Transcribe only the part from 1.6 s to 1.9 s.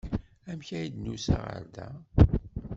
da?